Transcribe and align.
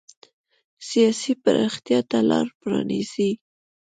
سیاسي 0.87 1.33
پراختیا 1.43 1.99
ته 2.09 2.19
لار 2.29 2.47
پرانېزي. 2.59 3.31